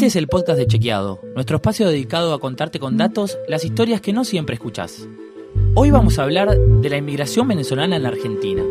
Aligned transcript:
Este 0.00 0.06
es 0.06 0.16
el 0.16 0.28
podcast 0.28 0.58
de 0.58 0.66
Chequeado, 0.66 1.20
nuestro 1.34 1.56
espacio 1.56 1.86
dedicado 1.86 2.32
a 2.32 2.40
contarte 2.40 2.80
con 2.80 2.96
datos 2.96 3.36
las 3.46 3.66
historias 3.66 4.00
que 4.00 4.14
no 4.14 4.24
siempre 4.24 4.54
escuchás. 4.54 5.06
Hoy 5.74 5.90
vamos 5.90 6.18
a 6.18 6.22
hablar 6.22 6.56
de 6.56 6.88
la 6.88 6.96
inmigración 6.96 7.46
venezolana 7.46 7.96
en 7.96 8.04
la 8.04 8.08
Argentina. 8.08 8.62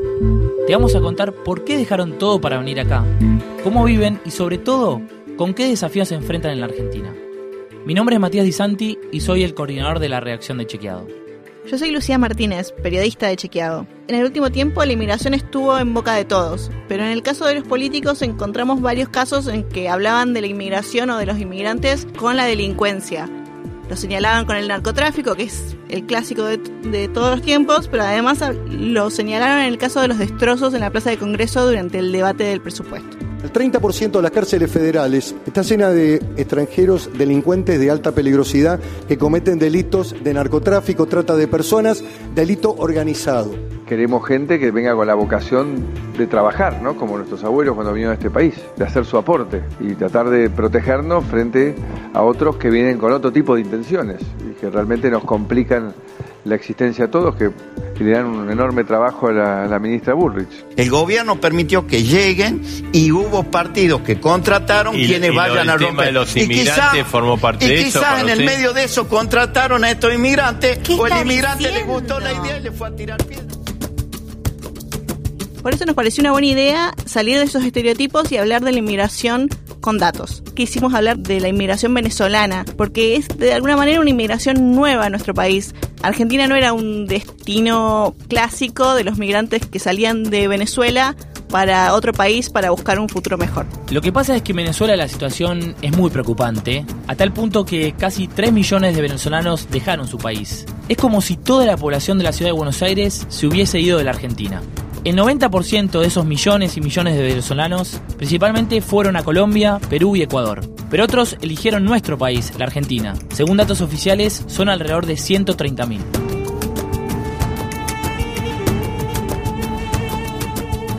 Te 0.66 0.74
vamos 0.74 0.96
a 0.96 1.02
contar 1.02 1.32
por 1.32 1.64
qué 1.66 1.78
dejaron 1.78 2.18
todo 2.18 2.42
para 2.42 2.58
venir 2.58 2.80
acá, 2.80 3.06
cómo 3.64 3.84
viven 3.84 4.20
y 4.26 4.32
sobre 4.32 4.58
todo, 4.58 5.04
con 5.38 5.54
qué 5.54 5.68
desafíos 5.68 6.08
se 6.08 6.16
enfrentan 6.16 6.50
en 6.50 6.62
la 6.62 6.66
Argentina. 6.66 7.14
Mi 7.86 7.94
nombre 7.94 8.16
es 8.16 8.20
Matías 8.20 8.46
Di 8.46 8.52
Santi 8.52 8.98
y 9.12 9.20
soy 9.20 9.44
el 9.44 9.54
coordinador 9.54 10.00
de 10.00 10.10
la 10.10 10.22
redacción 10.22 10.58
de 10.58 10.66
Chequeado. 10.66 11.06
Yo 11.68 11.78
soy 11.78 11.92
Lucía 11.92 12.18
Martínez, 12.18 12.72
periodista 12.82 13.28
de 13.28 13.36
Chequeado. 13.36 13.86
En 14.08 14.16
el 14.16 14.26
último 14.26 14.50
tiempo 14.50 14.84
la 14.84 14.94
inmigración 14.94 15.34
estuvo 15.34 15.78
en 15.78 15.94
boca 15.94 16.14
de 16.14 16.26
todos, 16.26 16.72
pero 16.88 17.04
en 17.04 17.10
el 17.10 17.22
caso 17.22 17.46
de 17.46 17.56
los 17.56 17.68
políticos 17.68 18.22
encontramos 18.22 18.82
varios 18.82 19.10
casos 19.10 19.48
en 19.48 19.68
que 19.68 19.90
hablaban 19.90 20.34
de 20.34 20.42
la 20.42 20.48
inmigración 20.48 21.10
o 21.10 21.18
de 21.18 21.26
los 21.26 21.38
inmigrantes 21.38 22.08
con 22.18 22.38
la 22.38 22.46
delincuencia. 22.46 23.30
Lo 23.90 23.96
señalaban 23.96 24.46
con 24.46 24.56
el 24.56 24.68
narcotráfico, 24.68 25.36
que 25.36 25.44
es 25.44 25.76
el 25.90 26.06
clásico 26.06 26.44
de, 26.44 27.10
todos 27.14 27.36
los 27.36 27.42
tiempos, 27.42 27.88
pero 27.88 28.04
además 28.04 28.40
lo 28.68 29.10
señalaron 29.10 29.60
en 29.60 29.66
el 29.66 29.78
caso 29.78 30.00
de 30.00 30.08
los 30.08 30.18
destrozos 30.18 30.74
en 30.74 30.80
la 30.80 30.92
Plaza 30.92 31.10
de 31.10 31.18
Congreso 31.18 31.66
durante 31.68 32.00
el 32.00 32.12
debate 32.12 32.46
del 32.46 32.62
presupuesto. 32.62 33.19
El 33.44 33.54
30% 33.54 34.12
de 34.12 34.22
las 34.22 34.32
cárceles 34.32 34.70
federales 34.70 35.34
está 35.46 35.62
llena 35.62 35.90
de 35.90 36.16
extranjeros 36.36 37.10
delincuentes 37.18 37.80
de 37.80 37.90
alta 37.90 38.12
peligrosidad 38.12 38.82
que 39.08 39.18
cometen 39.18 39.58
delitos 39.58 40.14
de 40.22 40.34
narcotráfico, 40.34 41.06
trata 41.06 41.38
de 41.38 41.48
personas, 41.48 42.04
delito 42.36 42.76
organizado. 42.78 43.52
Queremos 43.88 44.28
gente 44.28 44.60
que 44.60 44.72
venga 44.72 44.94
con 44.94 45.08
la 45.08 45.16
vocación 45.16 45.86
de 46.18 46.28
trabajar, 46.28 46.82
¿no? 46.82 46.98
como 46.98 47.16
nuestros 47.16 47.42
abuelos 47.46 47.76
cuando 47.76 47.94
vinieron 47.94 48.12
a 48.12 48.16
este 48.16 48.30
país, 48.30 48.56
de 48.76 48.84
hacer 48.84 49.06
su 49.06 49.18
aporte 49.18 49.64
y 49.80 49.96
tratar 49.96 50.30
de 50.30 50.50
protegernos 50.50 51.24
frente 51.26 51.76
a 52.14 52.22
otros 52.24 52.58
que 52.58 52.70
vienen 52.70 52.98
con 52.98 53.14
otro 53.14 53.32
tipo 53.32 53.56
de 53.56 53.62
intenciones 53.62 54.22
y 54.48 54.54
que 54.60 54.70
realmente 54.70 55.10
nos 55.10 55.24
complican 55.24 55.94
la 56.46 56.56
existencia 56.56 57.06
a 57.06 57.12
todos, 57.12 57.36
que, 57.36 57.52
le 58.00 58.12
dan 58.12 58.28
un 58.28 58.50
enorme 58.50 58.86
trabajo 58.86 59.28
a 59.28 59.34
la, 59.34 59.64
a 59.66 59.68
la, 59.68 59.78
ministra 59.78 60.14
Bullrich. 60.14 60.48
El 60.78 60.90
gobierno 60.90 61.42
permitió 61.42 61.86
que 61.86 62.02
lleguen 62.02 62.62
y 62.94 63.12
hubo 63.12 63.44
partidos 63.44 64.02
que 64.02 64.22
contrataron 64.22 64.96
y, 64.96 65.06
quienes 65.06 65.34
y 65.34 65.36
vayan 65.36 65.68
lo, 65.68 65.74
a 65.74 65.76
romper. 65.76 65.90
Tema 65.90 66.06
de 66.06 66.12
los 66.14 66.36
y 66.38 66.48
quizá, 66.48 66.94
formó 67.04 67.38
parte 67.38 67.66
y 67.66 67.68
de 67.68 67.82
eso. 67.82 68.00
quizás 68.00 68.22
en 68.22 68.30
el 68.30 68.46
medio 68.46 68.72
de 68.72 68.86
eso 68.86 69.10
contrataron 69.10 69.84
a 69.84 69.92
estos 69.92 70.14
inmigrantes 70.14 70.80
o 70.98 71.08
el 71.08 71.18
inmigrante 71.18 71.64
le 71.64 71.70
diciendo? 71.70 71.94
gustó 71.94 72.20
la 72.22 72.32
idea 72.32 72.58
y 72.58 72.62
le 72.62 72.72
fue 72.72 72.88
a 72.88 72.96
tirar 72.96 73.26
piedras. 73.26 73.59
Por 75.62 75.74
eso 75.74 75.86
nos 75.86 75.96
pareció 75.96 76.22
una 76.22 76.32
buena 76.32 76.48
idea 76.48 76.94
salir 77.06 77.38
de 77.38 77.44
esos 77.44 77.64
estereotipos 77.64 78.32
y 78.32 78.38
hablar 78.38 78.64
de 78.64 78.72
la 78.72 78.80
inmigración 78.80 79.50
con 79.82 79.98
datos. 79.98 80.44
Quisimos 80.56 80.94
hablar 80.94 81.18
de 81.18 81.40
la 81.40 81.50
inmigración 81.50 81.94
venezolana, 81.94 82.66
porque 82.78 83.16
es 83.16 83.28
de 83.28 83.54
alguna 83.54 83.76
manera 83.76 84.00
una 84.00 84.10
inmigración 84.10 84.76
nueva 84.76 85.06
a 85.06 85.10
nuestro 85.10 85.34
país. 85.34 85.74
Argentina 86.02 86.48
no 86.48 86.56
era 86.56 86.74
un 86.74 87.08
destino 87.08 88.16
clásico 88.28 88.94
de 88.96 89.04
los 89.04 89.18
migrantes 89.18 89.66
que 89.66 89.80
salían 89.80 90.24
de 90.24 90.48
Venezuela 90.48 91.16
para 91.50 91.94
otro 91.94 92.14
país 92.14 92.50
para 92.50 92.70
buscar 92.70 93.00
un 93.00 93.10
futuro 93.10 93.38
mejor. 93.38 93.66
Lo 93.90 94.02
que 94.02 94.12
pasa 94.12 94.36
es 94.36 94.44
que 94.44 94.52
en 94.52 94.58
Venezuela 94.58 94.96
la 94.96 95.08
situación 95.08 95.76
es 95.82 95.98
muy 95.98 96.10
preocupante, 96.10 96.86
a 97.08 97.16
tal 97.16 97.34
punto 97.34 97.66
que 97.66 97.94
casi 97.94 98.28
3 98.28 98.54
millones 98.54 98.96
de 98.96 99.02
venezolanos 99.02 99.68
dejaron 99.70 100.08
su 100.08 100.18
país. 100.18 100.66
Es 100.88 100.98
como 100.98 101.22
si 101.22 101.36
toda 101.36 101.66
la 101.66 101.76
población 101.76 102.18
de 102.18 102.24
la 102.24 102.32
ciudad 102.32 102.50
de 102.50 102.58
Buenos 102.58 102.82
Aires 102.82 103.26
se 103.30 103.48
hubiese 103.48 103.80
ido 103.80 103.98
de 103.98 104.04
la 104.04 104.12
Argentina. 104.12 104.62
El 105.06 105.16
90% 105.16 106.02
de 106.02 106.08
esos 106.08 106.26
millones 106.26 106.76
y 106.76 106.82
millones 106.82 107.16
de 107.16 107.24
venezolanos 107.24 108.02
principalmente 108.18 108.82
fueron 108.82 109.16
a 109.16 109.24
Colombia, 109.24 109.80
Perú 109.90 110.18
y 110.18 110.24
Ecuador. 110.24 110.62
Pero 110.90 111.06
otros 111.06 111.38
eligieron 111.42 111.86
nuestro 111.86 112.18
país, 112.18 112.52
la 112.58 112.66
Argentina. 112.66 113.14
Según 113.30 113.56
datos 113.56 113.80
oficiales, 113.80 114.44
son 114.48 114.68
alrededor 114.68 115.06
de 115.06 115.14
130.000. 115.14 116.00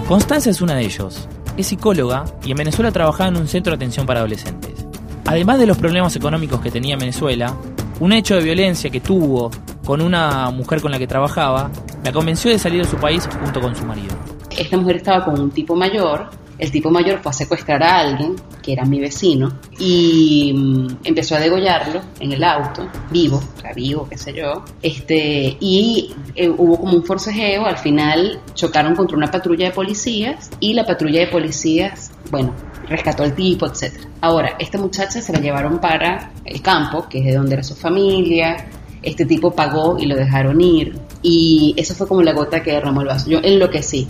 Constanza 0.08 0.48
es 0.48 0.62
una 0.62 0.76
de 0.76 0.86
ellos. 0.86 1.28
Es 1.58 1.66
psicóloga 1.66 2.24
y 2.42 2.52
en 2.52 2.56
Venezuela 2.56 2.90
trabajaba 2.90 3.28
en 3.28 3.36
un 3.36 3.48
centro 3.48 3.72
de 3.72 3.76
atención 3.76 4.06
para 4.06 4.20
adolescentes. 4.20 4.86
Además 5.26 5.58
de 5.58 5.66
los 5.66 5.76
problemas 5.76 6.16
económicos 6.16 6.62
que 6.62 6.70
tenía 6.70 6.94
en 6.94 7.00
Venezuela, 7.00 7.54
un 8.00 8.14
hecho 8.14 8.34
de 8.34 8.42
violencia 8.42 8.88
que 8.88 9.00
tuvo 9.00 9.50
con 9.84 10.00
una 10.00 10.50
mujer 10.50 10.80
con 10.80 10.90
la 10.90 10.98
que 10.98 11.06
trabajaba 11.06 11.70
la 12.04 12.12
convenció 12.12 12.50
de 12.50 12.58
salir 12.58 12.82
de 12.82 12.88
su 12.88 12.96
país 12.96 13.28
junto 13.40 13.60
con 13.60 13.74
su 13.74 13.84
marido. 13.84 14.16
Esta 14.56 14.76
mujer 14.76 14.96
estaba 14.96 15.24
con 15.24 15.40
un 15.40 15.50
tipo 15.50 15.74
mayor, 15.76 16.30
el 16.58 16.70
tipo 16.70 16.90
mayor 16.90 17.20
fue 17.22 17.30
a 17.30 17.32
secuestrar 17.32 17.82
a 17.82 18.00
alguien, 18.00 18.36
que 18.62 18.72
era 18.72 18.84
mi 18.84 19.00
vecino, 19.00 19.50
y 19.78 20.52
mm, 20.54 20.98
empezó 21.04 21.36
a 21.36 21.40
degollarlo 21.40 22.02
en 22.20 22.32
el 22.32 22.44
auto, 22.44 22.86
vivo, 23.10 23.38
o 23.56 23.60
sea, 23.60 23.72
vivo, 23.72 24.06
qué 24.08 24.18
sé 24.18 24.34
yo, 24.34 24.64
este, 24.82 25.56
y 25.58 26.14
eh, 26.34 26.50
hubo 26.50 26.78
como 26.78 26.96
un 26.96 27.04
forcejeo, 27.04 27.64
al 27.64 27.78
final 27.78 28.40
chocaron 28.54 28.94
contra 28.94 29.16
una 29.16 29.30
patrulla 29.30 29.66
de 29.66 29.72
policías, 29.72 30.50
y 30.60 30.74
la 30.74 30.84
patrulla 30.84 31.20
de 31.20 31.28
policías, 31.28 32.12
bueno, 32.30 32.54
rescató 32.86 33.22
al 33.22 33.34
tipo, 33.34 33.66
etc. 33.66 33.94
Ahora, 34.20 34.56
esta 34.58 34.76
muchacha 34.76 35.22
se 35.22 35.32
la 35.32 35.38
llevaron 35.38 35.80
para 35.80 36.32
el 36.44 36.60
campo, 36.60 37.08
que 37.08 37.20
es 37.20 37.24
de 37.24 37.34
donde 37.36 37.54
era 37.54 37.62
su 37.62 37.74
familia, 37.74 38.66
este 39.02 39.24
tipo 39.24 39.50
pagó 39.50 39.98
y 39.98 40.06
lo 40.06 40.16
dejaron 40.16 40.60
ir. 40.60 40.98
Y 41.22 41.74
eso 41.76 41.94
fue 41.94 42.08
como 42.08 42.22
la 42.22 42.32
gota 42.32 42.62
que 42.62 42.72
derramó 42.72 43.02
el 43.02 43.08
vaso. 43.08 43.28
Yo 43.28 43.40
enloquecí. 43.42 44.08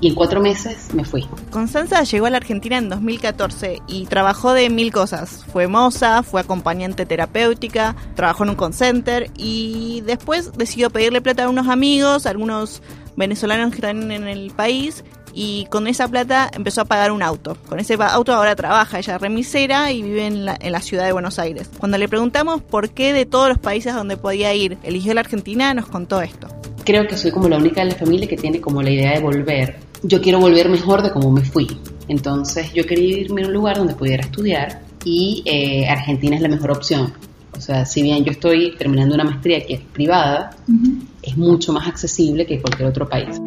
Y 0.00 0.08
en 0.08 0.14
cuatro 0.16 0.40
meses 0.40 0.88
me 0.92 1.04
fui. 1.04 1.24
Constanza 1.52 2.02
llegó 2.02 2.26
a 2.26 2.30
la 2.30 2.38
Argentina 2.38 2.76
en 2.76 2.88
2014 2.88 3.82
y 3.86 4.06
trabajó 4.06 4.52
de 4.52 4.68
mil 4.68 4.90
cosas. 4.90 5.44
Fue 5.52 5.68
moza, 5.68 6.24
fue 6.24 6.40
acompañante 6.40 7.06
terapéutica, 7.06 7.94
trabajó 8.16 8.42
en 8.42 8.50
un 8.50 8.56
call 8.56 8.74
center 8.74 9.30
y 9.36 10.02
después 10.04 10.52
decidió 10.54 10.90
pedirle 10.90 11.20
plata 11.20 11.44
a 11.44 11.48
unos 11.48 11.68
amigos, 11.68 12.26
a 12.26 12.30
algunos 12.30 12.82
venezolanos 13.16 13.70
que 13.70 13.76
están 13.76 14.10
en 14.10 14.26
el 14.26 14.50
país 14.50 15.04
y 15.34 15.66
con 15.70 15.86
esa 15.86 16.08
plata 16.08 16.50
empezó 16.52 16.82
a 16.82 16.84
pagar 16.84 17.12
un 17.12 17.22
auto. 17.22 17.56
Con 17.68 17.80
ese 17.80 17.96
auto 18.00 18.32
ahora 18.32 18.54
trabaja, 18.56 18.98
ella 18.98 19.16
es 19.16 19.20
remisera 19.20 19.92
y 19.92 20.02
vive 20.02 20.26
en 20.26 20.44
la, 20.44 20.56
en 20.60 20.72
la, 20.72 20.80
ciudad 20.80 21.06
de 21.06 21.12
Buenos 21.12 21.38
Aires. 21.38 21.70
Cuando 21.78 21.98
le 21.98 22.08
preguntamos 22.08 22.62
por 22.62 22.90
qué 22.90 23.12
de 23.12 23.26
todos 23.26 23.48
los 23.48 23.58
países 23.58 23.94
donde 23.94 24.16
podía 24.16 24.54
ir 24.54 24.78
eligió 24.82 25.14
la 25.14 25.20
Argentina, 25.20 25.72
nos 25.74 25.86
contó 25.86 26.20
esto. 26.20 26.48
Creo 26.84 27.06
que 27.06 27.16
soy 27.16 27.30
como 27.30 27.48
la 27.48 27.58
única 27.58 27.82
de 27.82 27.90
la 27.90 27.96
familia 27.96 28.28
que 28.28 28.36
tiene 28.36 28.60
como 28.60 28.82
la 28.82 28.90
idea 28.90 29.12
de 29.12 29.20
volver. 29.20 29.76
Yo 30.02 30.20
quiero 30.20 30.40
volver 30.40 30.68
mejor 30.68 31.02
de 31.02 31.12
como 31.12 31.30
me 31.30 31.42
fui. 31.42 31.68
Entonces 32.08 32.72
yo 32.72 32.84
quería 32.84 33.18
irme 33.18 33.42
a 33.42 33.46
un 33.46 33.52
lugar 33.52 33.78
donde 33.78 33.94
pudiera 33.94 34.24
estudiar 34.24 34.82
y 35.04 35.42
eh, 35.46 35.86
Argentina 35.88 36.36
es 36.36 36.42
la 36.42 36.48
mejor 36.48 36.72
opción. 36.72 37.12
O 37.56 37.60
sea, 37.60 37.86
si 37.86 38.02
bien 38.02 38.24
yo 38.24 38.32
estoy 38.32 38.74
terminando 38.76 39.14
una 39.14 39.24
maestría 39.24 39.64
que 39.64 39.74
es 39.74 39.80
privada, 39.80 40.50
uh 40.66 40.72
-huh. 40.72 41.02
es 41.22 41.36
mucho 41.36 41.72
más 41.72 41.86
accesible 41.86 42.46
que 42.46 42.60
cualquier 42.60 42.88
otro 42.88 43.08
país. 43.08 43.40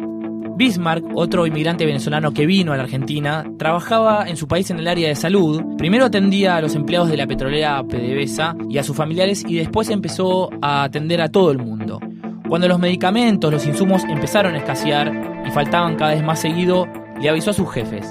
Bismarck, 0.56 1.04
otro 1.14 1.46
inmigrante 1.46 1.84
venezolano 1.84 2.32
que 2.32 2.46
vino 2.46 2.72
a 2.72 2.78
la 2.78 2.84
Argentina, 2.84 3.44
trabajaba 3.58 4.26
en 4.26 4.38
su 4.38 4.48
país 4.48 4.70
en 4.70 4.78
el 4.78 4.88
área 4.88 5.08
de 5.08 5.14
salud. 5.14 5.62
Primero 5.76 6.06
atendía 6.06 6.56
a 6.56 6.62
los 6.62 6.74
empleados 6.74 7.10
de 7.10 7.18
la 7.18 7.26
petrolera 7.26 7.82
PDVSA 7.82 8.56
y 8.70 8.78
a 8.78 8.82
sus 8.82 8.96
familiares 8.96 9.44
y 9.46 9.56
después 9.56 9.90
empezó 9.90 10.48
a 10.62 10.84
atender 10.84 11.20
a 11.20 11.28
todo 11.28 11.50
el 11.50 11.58
mundo. 11.58 12.00
Cuando 12.48 12.68
los 12.68 12.78
medicamentos, 12.78 13.52
los 13.52 13.66
insumos 13.66 14.02
empezaron 14.04 14.54
a 14.54 14.58
escasear 14.58 15.42
y 15.46 15.50
faltaban 15.50 15.96
cada 15.96 16.14
vez 16.14 16.24
más 16.24 16.40
seguido, 16.40 16.86
le 17.20 17.28
avisó 17.28 17.50
a 17.50 17.54
sus 17.54 17.70
jefes. 17.70 18.10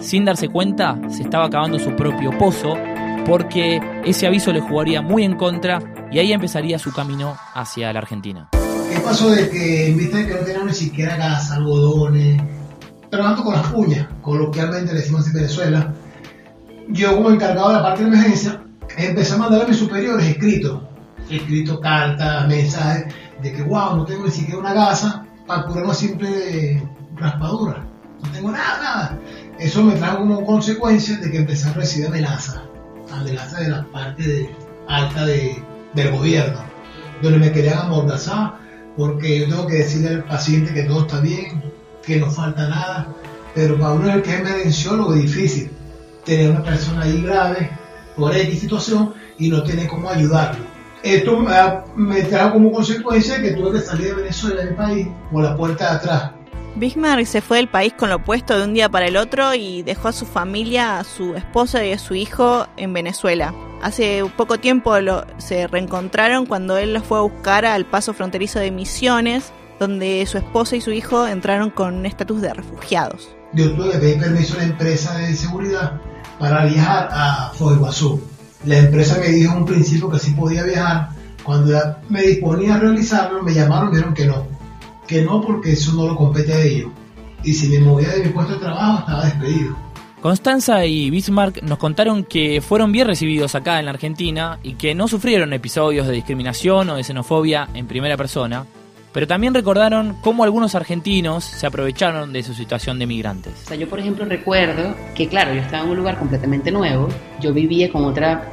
Sin 0.00 0.24
darse 0.24 0.48
cuenta, 0.48 0.98
se 1.08 1.22
estaba 1.22 1.46
acabando 1.46 1.78
su 1.78 1.94
propio 1.94 2.36
pozo 2.36 2.76
porque 3.26 3.80
ese 4.04 4.26
aviso 4.26 4.52
le 4.52 4.60
jugaría 4.60 5.02
muy 5.02 5.22
en 5.22 5.36
contra 5.36 5.78
y 6.10 6.18
ahí 6.18 6.32
empezaría 6.32 6.80
su 6.80 6.92
camino 6.92 7.36
hacia 7.54 7.92
la 7.92 8.00
Argentina. 8.00 8.48
¿Qué 8.90 9.00
pasó 9.00 9.30
de 9.30 9.48
que 9.48 9.88
en 9.88 9.98
vista 9.98 10.18
de 10.18 10.26
que 10.26 10.34
no 10.34 10.40
tenían 10.40 10.66
ni 10.66 10.74
siquiera 10.74 11.16
gas, 11.16 11.50
algodones, 11.50 12.42
trabajando 13.10 13.44
con 13.44 13.54
las 13.54 13.72
uñas, 13.72 14.06
coloquialmente 14.22 14.92
le 14.92 15.00
decimos 15.00 15.26
en 15.26 15.32
Venezuela, 15.32 15.94
yo 16.88 17.14
como 17.16 17.30
encargado 17.30 17.68
de 17.68 17.74
la 17.74 17.82
parte 17.82 18.02
de 18.02 18.08
emergencia, 18.08 18.62
empecé 18.96 19.34
a 19.34 19.38
mandar 19.38 19.62
a 19.62 19.68
mis 19.68 19.76
superiores 19.76 20.26
escritos, 20.26 20.82
escritos, 21.30 21.80
cartas, 21.80 22.48
mensajes, 22.48 23.12
de 23.42 23.52
que 23.52 23.62
wow, 23.62 23.96
no 23.96 24.04
tengo 24.04 24.24
ni 24.24 24.30
siquiera 24.30 24.60
una 24.60 24.72
gasa 24.72 25.24
para 25.46 25.64
curar 25.64 25.84
una 25.84 25.94
simple 25.94 26.82
raspadura, 27.16 27.84
no 28.22 28.30
tengo 28.30 28.50
nada, 28.50 28.78
nada. 28.82 29.18
Eso 29.58 29.82
me 29.82 29.94
trajo 29.94 30.18
como 30.18 30.44
consecuencia 30.44 31.16
de 31.18 31.30
que 31.30 31.38
empecé 31.38 31.68
a 31.68 31.72
recibir 31.72 32.08
amenazas, 32.08 32.60
amenazas 33.12 33.60
de 33.60 33.68
la 33.68 33.84
parte 33.90 34.22
de, 34.22 34.50
alta 34.88 35.24
de, 35.26 35.62
del 35.94 36.12
gobierno, 36.12 36.60
donde 37.22 37.38
me 37.38 37.52
querían 37.52 37.78
amordazar, 37.78 38.65
porque 38.96 39.40
yo 39.40 39.48
tengo 39.48 39.66
que 39.66 39.78
decirle 39.78 40.08
al 40.08 40.24
paciente 40.24 40.72
que 40.72 40.84
todo 40.84 41.02
está 41.02 41.20
bien, 41.20 41.62
que 42.04 42.16
no 42.16 42.30
falta 42.30 42.68
nada, 42.68 43.08
pero 43.54 43.78
para 43.78 43.92
uno 43.92 44.22
que 44.22 44.30
es 44.30 44.40
emergenciólogo 44.40 45.14
es 45.14 45.22
difícil 45.22 45.70
tener 46.24 46.50
una 46.50 46.62
persona 46.62 47.02
ahí 47.02 47.22
grave 47.22 47.70
por 48.16 48.34
X 48.34 48.60
situación 48.60 49.14
y 49.38 49.48
no 49.48 49.62
tiene 49.62 49.86
cómo 49.86 50.08
ayudarlo. 50.08 50.64
Esto 51.02 51.44
me 51.94 52.22
trajo 52.22 52.54
como 52.54 52.72
consecuencia 52.72 53.40
que 53.40 53.52
tuve 53.52 53.78
que 53.78 53.86
salir 53.86 54.08
de 54.08 54.14
Venezuela 54.14 54.64
del 54.64 54.74
país 54.74 55.06
por 55.30 55.44
la 55.44 55.56
puerta 55.56 55.90
de 55.90 55.96
atrás, 55.96 56.30
Bismarck 56.76 57.24
se 57.24 57.40
fue 57.40 57.56
del 57.56 57.68
país 57.68 57.94
con 57.94 58.10
lo 58.10 58.16
opuesto 58.16 58.58
de 58.58 58.64
un 58.64 58.74
día 58.74 58.90
para 58.90 59.06
el 59.06 59.16
otro 59.16 59.54
y 59.54 59.82
dejó 59.82 60.08
a 60.08 60.12
su 60.12 60.26
familia, 60.26 60.98
a 60.98 61.04
su 61.04 61.34
esposa 61.34 61.82
y 61.84 61.92
a 61.92 61.98
su 61.98 62.14
hijo 62.14 62.66
en 62.76 62.92
Venezuela. 62.92 63.54
Hace 63.82 64.22
poco 64.36 64.58
tiempo 64.58 64.98
lo, 65.00 65.24
se 65.38 65.66
reencontraron 65.66 66.46
cuando 66.46 66.76
él 66.76 66.94
los 66.94 67.04
fue 67.04 67.18
a 67.18 67.22
buscar 67.22 67.64
al 67.64 67.84
paso 67.86 68.14
fronterizo 68.14 68.58
de 68.58 68.70
Misiones, 68.70 69.52
donde 69.78 70.24
su 70.26 70.38
esposa 70.38 70.76
y 70.76 70.80
su 70.80 70.92
hijo 70.92 71.26
entraron 71.26 71.70
con 71.70 71.94
un 71.94 72.06
estatus 72.06 72.40
de 72.40 72.54
refugiados. 72.54 73.28
Yo 73.52 73.74
tuve 73.74 73.92
que 73.92 73.98
pedir 73.98 74.18
permiso 74.18 74.54
a 74.54 74.58
la 74.58 74.64
empresa 74.64 75.16
de 75.18 75.34
seguridad 75.34 76.00
para 76.38 76.64
viajar 76.64 77.08
a 77.12 77.52
Foz 77.54 77.78
La 78.64 78.78
empresa 78.78 79.18
me 79.18 79.28
dijo 79.28 79.52
en 79.52 79.58
un 79.58 79.66
principio 79.66 80.10
que 80.10 80.18
sí 80.18 80.32
podía 80.32 80.64
viajar. 80.64 81.10
Cuando 81.42 81.72
me 82.08 82.22
disponía 82.22 82.74
a 82.74 82.78
realizarlo, 82.78 83.42
me 83.42 83.54
llamaron 83.54 83.88
y 83.88 83.96
dijeron 83.96 84.14
que 84.14 84.26
no 84.26 84.56
que 85.06 85.22
no 85.22 85.40
porque 85.40 85.72
eso 85.72 85.92
no 85.94 86.08
lo 86.08 86.16
compete 86.16 86.52
a 86.52 86.60
ellos. 86.60 86.90
Y 87.42 87.52
si 87.52 87.68
me 87.68 87.78
movía 87.78 88.08
de 88.10 88.24
mi 88.24 88.28
puesto 88.30 88.54
de 88.54 88.60
trabajo, 88.60 89.00
estaba 89.00 89.24
despedido. 89.24 89.76
Constanza 90.20 90.84
y 90.86 91.10
Bismarck 91.10 91.62
nos 91.62 91.78
contaron 91.78 92.24
que 92.24 92.60
fueron 92.60 92.90
bien 92.90 93.06
recibidos 93.06 93.54
acá 93.54 93.78
en 93.78 93.84
la 93.84 93.92
Argentina 93.92 94.58
y 94.62 94.74
que 94.74 94.94
no 94.94 95.08
sufrieron 95.08 95.52
episodios 95.52 96.06
de 96.06 96.14
discriminación 96.14 96.88
o 96.90 96.96
de 96.96 97.04
xenofobia 97.04 97.68
en 97.74 97.86
primera 97.86 98.16
persona, 98.16 98.64
pero 99.12 99.26
también 99.26 99.54
recordaron 99.54 100.16
cómo 100.22 100.42
algunos 100.42 100.74
argentinos 100.74 101.44
se 101.44 101.66
aprovecharon 101.66 102.32
de 102.32 102.42
su 102.42 102.54
situación 102.54 102.98
de 102.98 103.06
migrantes. 103.06 103.52
O 103.64 103.68
sea, 103.68 103.76
yo 103.76 103.88
por 103.88 104.00
ejemplo 104.00 104.24
recuerdo 104.24 104.94
que 105.14 105.28
claro, 105.28 105.54
yo 105.54 105.60
estaba 105.60 105.84
en 105.84 105.90
un 105.90 105.96
lugar 105.96 106.18
completamente 106.18 106.70
nuevo, 106.70 107.08
yo 107.40 107.52
vivía 107.52 107.92
con 107.92 108.04
otra, 108.04 108.50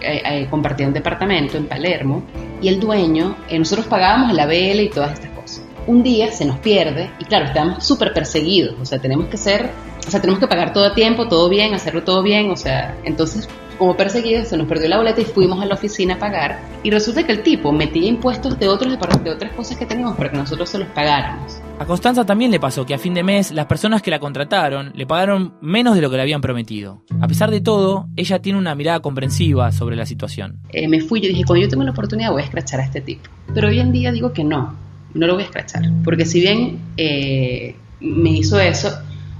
eh, 0.00 0.22
eh, 0.24 0.46
compartía 0.50 0.86
un 0.86 0.94
departamento 0.94 1.56
en 1.56 1.66
Palermo 1.66 2.24
y 2.60 2.68
el 2.68 2.80
dueño, 2.80 3.36
eh, 3.48 3.58
nosotros 3.58 3.86
pagábamos 3.86 4.34
la 4.34 4.46
BL 4.46 4.80
y 4.80 4.88
todas 4.88 5.12
estas 5.12 5.32
un 5.86 6.02
día 6.02 6.30
se 6.30 6.44
nos 6.44 6.58
pierde 6.58 7.10
y 7.18 7.24
claro, 7.24 7.46
estamos 7.46 7.84
súper 7.84 8.12
perseguidos, 8.12 8.76
o 8.80 8.84
sea, 8.84 8.98
tenemos 8.98 9.26
que 9.26 9.36
ser, 9.36 9.70
o 10.06 10.10
sea, 10.10 10.20
tenemos 10.20 10.40
que 10.40 10.46
pagar 10.46 10.72
todo 10.72 10.84
a 10.84 10.94
tiempo, 10.94 11.28
todo 11.28 11.48
bien, 11.48 11.74
hacerlo 11.74 12.02
todo 12.02 12.22
bien, 12.22 12.50
o 12.50 12.56
sea, 12.56 12.96
entonces 13.04 13.48
como 13.78 13.96
perseguidos 13.96 14.48
se 14.48 14.56
nos 14.56 14.68
perdió 14.68 14.88
la 14.88 14.98
boleta 14.98 15.20
y 15.20 15.24
fuimos 15.24 15.60
a 15.60 15.66
la 15.66 15.74
oficina 15.74 16.14
a 16.14 16.18
pagar 16.18 16.60
y 16.84 16.90
resulta 16.90 17.24
que 17.24 17.32
el 17.32 17.42
tipo 17.42 17.72
metía 17.72 18.06
impuestos 18.06 18.58
de 18.58 18.68
otros 18.68 18.96
de 19.24 19.30
otras 19.30 19.52
cosas 19.52 19.76
que 19.76 19.86
teníamos 19.86 20.16
para 20.16 20.30
que 20.30 20.36
nosotros 20.36 20.68
se 20.68 20.78
los 20.78 20.88
pagáramos. 20.88 21.60
A 21.78 21.84
Constanza 21.84 22.24
también 22.24 22.52
le 22.52 22.60
pasó 22.60 22.86
que 22.86 22.94
a 22.94 22.98
fin 22.98 23.12
de 23.12 23.24
mes 23.24 23.50
las 23.50 23.66
personas 23.66 24.00
que 24.02 24.12
la 24.12 24.20
contrataron 24.20 24.92
le 24.94 25.04
pagaron 25.04 25.54
menos 25.60 25.96
de 25.96 26.00
lo 26.00 26.10
que 26.10 26.16
le 26.16 26.22
habían 26.22 26.40
prometido. 26.40 27.02
A 27.20 27.26
pesar 27.26 27.50
de 27.50 27.60
todo, 27.60 28.06
ella 28.14 28.40
tiene 28.40 28.58
una 28.58 28.76
mirada 28.76 29.00
comprensiva 29.00 29.72
sobre 29.72 29.96
la 29.96 30.06
situación. 30.06 30.60
Eh, 30.68 30.86
me 30.86 31.00
fui, 31.00 31.20
yo 31.20 31.28
dije, 31.28 31.42
cuando 31.44 31.64
yo 31.64 31.68
tengo 31.68 31.82
la 31.82 31.90
oportunidad 31.90 32.30
voy 32.30 32.42
a 32.42 32.44
escrachar 32.44 32.78
a 32.80 32.84
este 32.84 33.00
tipo. 33.00 33.22
Pero 33.52 33.66
hoy 33.66 33.80
en 33.80 33.90
día 33.90 34.12
digo 34.12 34.32
que 34.32 34.44
no, 34.44 34.76
no 35.14 35.26
lo 35.26 35.34
voy 35.34 35.42
a 35.42 35.46
escrachar. 35.46 35.82
Porque 36.04 36.24
si 36.24 36.40
bien 36.40 36.78
eh, 36.96 37.74
me 38.00 38.30
hizo 38.30 38.60
eso, 38.60 38.90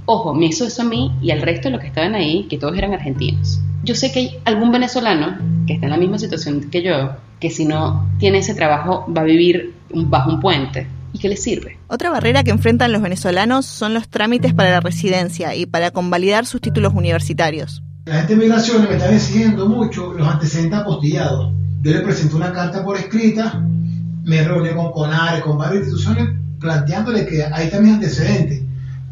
ojo, 0.05 0.33
me 0.33 0.47
hizo 0.47 0.65
eso 0.65 0.81
a 0.81 0.85
mí 0.85 1.11
y 1.21 1.31
al 1.31 1.41
resto 1.41 1.67
de 1.67 1.71
los 1.71 1.81
que 1.81 1.87
estaban 1.87 2.15
ahí, 2.15 2.47
que 2.49 2.57
todos 2.57 2.77
eran 2.77 2.93
argentinos. 2.93 3.59
Yo 3.83 3.95
sé 3.95 4.11
que 4.11 4.19
hay 4.19 4.37
algún 4.45 4.71
venezolano 4.71 5.37
que 5.67 5.73
está 5.73 5.85
en 5.85 5.91
la 5.91 5.97
misma 5.97 6.17
situación 6.19 6.69
que 6.69 6.83
yo, 6.83 7.11
que 7.39 7.49
si 7.49 7.65
no 7.65 8.09
tiene 8.19 8.39
ese 8.39 8.55
trabajo 8.55 9.05
va 9.15 9.21
a 9.21 9.25
vivir 9.25 9.73
bajo 9.93 10.31
un 10.31 10.39
puente. 10.39 10.87
¿Y 11.13 11.19
qué 11.19 11.29
le 11.29 11.37
sirve? 11.37 11.77
Otra 11.87 12.09
barrera 12.09 12.43
que 12.43 12.51
enfrentan 12.51 12.91
los 12.91 13.01
venezolanos 13.01 13.65
son 13.65 13.93
los 13.93 14.09
trámites 14.09 14.53
para 14.53 14.71
la 14.71 14.79
residencia 14.79 15.55
y 15.55 15.65
para 15.65 15.91
convalidar 15.91 16.45
sus 16.45 16.59
títulos 16.59 16.93
universitarios. 16.95 17.83
La 18.05 18.15
gente 18.15 18.35
de 18.35 18.39
migraciones 18.41 18.89
me 18.89 18.95
está 18.95 19.13
exigiendo 19.13 19.67
mucho 19.67 20.13
los 20.13 20.27
antecedentes 20.27 20.79
apostillados. 20.79 21.53
Yo 21.81 21.91
le 21.91 21.99
presenté 21.99 22.35
una 22.35 22.51
carta 22.51 22.83
por 22.83 22.97
escrita 22.97 23.63
me 24.23 24.43
reuní 24.43 24.73
con 24.73 24.91
CONARE, 24.91 25.41
con 25.41 25.57
varias 25.57 25.83
instituciones, 25.83 26.29
planteándole 26.59 27.25
que 27.25 27.43
ahí 27.43 27.69
también 27.69 27.95
antecedentes. 27.95 28.62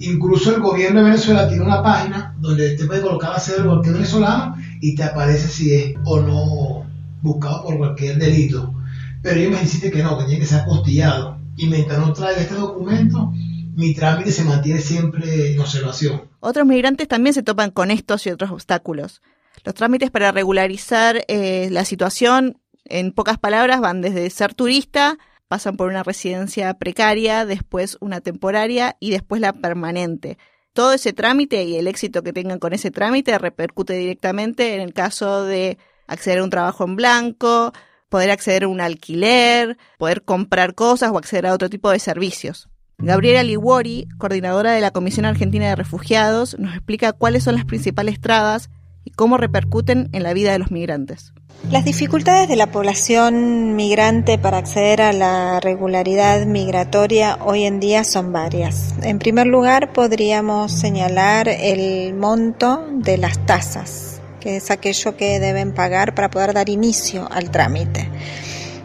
Incluso 0.01 0.56
el 0.56 0.62
gobierno 0.62 1.00
de 1.00 1.12
Venezuela 1.12 1.48
tiene 1.48 1.63
una 1.63 1.83
página 1.83 2.36
donde 2.39 2.75
te 2.75 2.86
puede 2.86 3.01
colocar 3.01 3.33
a 3.36 3.39
ser 3.39 3.63
cualquier 3.63 3.94
venezolano 3.94 4.56
y 4.81 4.95
te 4.95 5.03
aparece 5.03 5.48
si 5.48 5.74
es 5.74 5.95
o 6.06 6.19
no 6.19 6.86
buscado 7.21 7.63
por 7.63 7.77
cualquier 7.77 8.18
delito. 8.18 8.74
Pero 9.21 9.39
ellos 9.39 9.53
me 9.53 9.62
insisten 9.62 9.92
que 9.92 10.01
no, 10.01 10.18
que 10.18 10.25
tiene 10.25 10.39
que 10.39 10.48
ser 10.48 10.62
apostillado. 10.62 11.38
Y 11.56 11.68
mientras 11.68 12.00
no 12.00 12.13
traiga 12.13 12.42
este 12.42 12.56
documento, 12.56 13.31
mi 13.75 13.94
trámite 13.94 14.31
se 14.31 14.44
mantiene 14.44 14.80
siempre 14.80 15.53
en 15.53 15.59
observación. 15.59 16.24
Otros 16.39 16.65
migrantes 16.65 17.07
también 17.07 17.36
se 17.36 17.44
topan 17.44 17.69
con 17.69 17.92
estos 17.92 18.25
y 18.25 18.31
otros 18.31 18.50
obstáculos. 18.50 19.21
Los 19.63 19.75
trámites 19.75 20.09
para 20.09 20.31
regularizar 20.31 21.24
eh, 21.27 21.69
la 21.71 21.86
situación 21.86 22.57
en 22.86 23.12
pocas 23.12 23.38
palabras, 23.38 23.80
van 23.80 24.01
desde 24.01 24.30
ser 24.30 24.53
turista, 24.53 25.18
pasan 25.51 25.75
por 25.75 25.89
una 25.89 26.01
residencia 26.01 26.74
precaria, 26.75 27.45
después 27.45 27.98
una 28.00 28.21
temporaria 28.21 28.95
y 29.01 29.12
después 29.12 29.42
la 29.42 29.51
permanente. 29.51 30.38
Todo 30.71 30.94
ese 30.94 31.12
trámite 31.12 31.65
y 31.65 31.75
el 31.75 31.88
éxito 31.88 32.24
que 32.24 32.31
tengan 32.31 32.57
con 32.57 32.71
ese 32.71 32.89
trámite 32.89 33.38
repercute 33.38 33.92
directamente 33.92 34.75
en 34.75 34.80
el 34.80 34.94
caso 34.94 35.44
de 35.44 35.77
acceder 36.07 36.39
a 36.39 36.45
un 36.45 36.51
trabajo 36.51 36.86
en 36.86 36.95
blanco, 36.95 37.74
poder 38.07 38.31
acceder 38.31 38.63
a 38.63 38.69
un 38.69 38.80
alquiler, 38.80 39.77
poder 39.98 40.24
comprar 40.24 40.74
cosas 40.74 41.12
o 41.12 41.18
acceder 41.18 41.45
a 41.48 41.53
otro 41.53 41.69
tipo 41.69 41.92
de 41.92 42.00
servicios. 42.00 42.69
Gabriela 42.98 43.44
Liguori, 43.44 44.07
coordinadora 44.18 44.71
de 44.71 44.80
la 44.80 44.92
Comisión 44.92 45.25
Argentina 45.25 45.68
de 45.68 45.75
Refugiados, 45.75 46.57
nos 46.59 46.75
explica 46.75 47.12
cuáles 47.12 47.44
son 47.44 47.56
las 47.56 47.65
principales 47.65 48.21
trabas 48.21 48.69
y 49.03 49.12
cómo 49.12 49.38
repercuten 49.38 50.09
en 50.12 50.24
la 50.24 50.33
vida 50.33 50.51
de 50.51 50.59
los 50.59 50.71
migrantes. 50.71 51.33
Las 51.69 51.86
dificultades 51.86 52.50
de 52.50 52.56
la 52.56 52.71
población 52.71 53.75
migrante 53.75 54.38
para 54.38 54.57
acceder 54.57 55.01
a 55.01 55.13
la 55.13 55.59
regularidad 55.59 56.45
migratoria 56.45 57.38
hoy 57.45 57.65
en 57.65 57.80
día 57.80 58.03
son 58.03 58.33
varias. 58.33 58.95
En 59.03 59.19
primer 59.19 59.48
lugar, 59.48 59.94
podríamos 59.94 60.71
señalar 60.71 61.48
el 61.48 62.13
monto 62.15 62.86
de 62.92 63.18
las 63.18 63.45
tasas, 63.45 64.21
que 64.39 64.57
es 64.57 64.71
aquello 64.71 65.15
que 65.15 65.39
deben 65.39 65.74
pagar 65.74 66.15
para 66.15 66.30
poder 66.30 66.53
dar 66.53 66.68
inicio 66.68 67.27
al 67.31 67.51
trámite. 67.51 68.09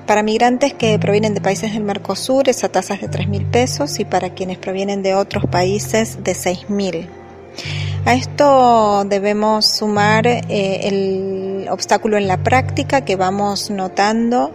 Para 0.07 0.23
migrantes 0.23 0.73
que 0.73 0.97
provienen 1.01 1.35
de 1.35 1.41
países 1.41 1.73
del 1.73 1.83
Mercosur, 1.83 2.49
esa 2.49 2.69
tasa 2.69 2.95
es 2.95 3.01
de 3.01 3.09
3 3.09 3.27
mil 3.29 3.47
pesos 3.47 3.99
y 3.99 4.05
para 4.05 4.35
quienes 4.35 4.59
provienen 4.59 5.03
de 5.03 5.15
otros 5.15 5.47
países, 5.47 6.23
de 6.23 6.35
6 6.35 6.71
mil. 6.71 7.09
A 8.07 8.15
esto 8.15 9.05
debemos 9.05 9.67
sumar 9.67 10.29
eh, 10.29 10.43
el 10.49 11.67
obstáculo 11.69 12.17
en 12.17 12.29
la 12.29 12.37
práctica 12.37 13.05
que 13.05 13.17
vamos 13.17 13.69
notando 13.69 14.53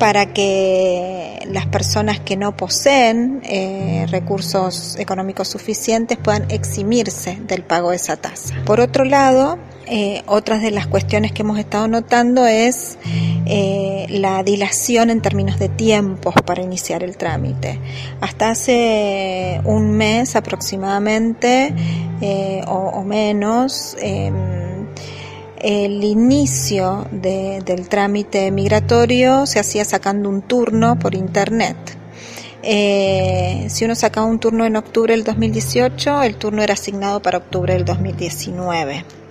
para 0.00 0.32
que 0.32 1.38
las 1.46 1.66
personas 1.66 2.18
que 2.18 2.36
no 2.36 2.56
poseen 2.56 3.42
eh, 3.44 4.06
recursos 4.10 4.96
económicos 4.98 5.46
suficientes 5.46 6.18
puedan 6.18 6.50
eximirse 6.50 7.38
del 7.46 7.62
pago 7.62 7.90
de 7.90 7.96
esa 7.96 8.16
tasa. 8.16 8.52
Por 8.64 8.80
otro 8.80 9.04
lado, 9.04 9.56
eh, 9.86 10.22
otras 10.26 10.60
de 10.60 10.72
las 10.72 10.88
cuestiones 10.88 11.30
que 11.30 11.42
hemos 11.42 11.60
estado 11.60 11.86
notando 11.86 12.44
es 12.44 12.98
eh, 13.46 14.06
la 14.08 14.42
dilación 14.42 15.10
en 15.10 15.20
términos 15.20 15.58
de 15.58 15.68
tiempos 15.68 16.34
para 16.46 16.62
iniciar 16.62 17.02
el 17.02 17.16
trámite. 17.16 17.78
Hasta 18.20 18.50
hace 18.50 19.60
un 19.64 19.90
mes 19.90 20.34
aproximadamente 20.34 21.74
eh, 22.20 22.62
o, 22.66 23.02
menos, 23.02 23.96
em, 24.00 24.86
el 25.60 26.04
inicio 26.04 27.06
del 27.10 27.88
trámite 27.88 28.50
migratorio 28.50 29.46
se 29.46 29.58
hacía 29.58 29.84
sacando 29.84 30.28
un 30.28 30.42
turno 30.42 30.98
por 30.98 31.14
internet. 31.14 31.76
si 32.62 33.84
uno 33.84 33.94
sacaba 33.94 34.26
un 34.26 34.38
turno 34.38 34.64
en 34.64 34.76
octubre 34.76 35.12
del 35.14 35.24
2018, 35.24 36.22
el 36.22 36.36
turno 36.36 36.62
era 36.62 36.74
asignado 36.74 37.20
para 37.20 37.38
octubre 37.38 37.74
del 37.74 37.84
2019. 37.84 39.23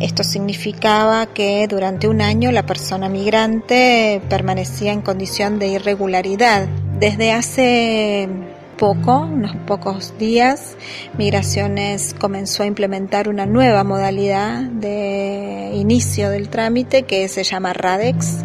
Esto 0.00 0.24
significaba 0.24 1.26
que 1.26 1.66
durante 1.68 2.08
un 2.08 2.20
año 2.20 2.52
la 2.52 2.66
persona 2.66 3.08
migrante 3.08 4.20
permanecía 4.28 4.92
en 4.92 5.02
condición 5.02 5.58
de 5.58 5.68
irregularidad. 5.68 6.66
Desde 6.98 7.32
hace 7.32 8.28
poco, 8.76 9.20
unos 9.20 9.54
pocos 9.66 10.18
días, 10.18 10.76
Migraciones 11.16 12.14
comenzó 12.18 12.62
a 12.62 12.66
implementar 12.66 13.28
una 13.28 13.46
nueva 13.46 13.84
modalidad 13.84 14.62
de 14.62 15.72
inicio 15.74 16.30
del 16.30 16.48
trámite 16.48 17.04
que 17.04 17.28
se 17.28 17.44
llama 17.44 17.72
RADEX. 17.72 18.44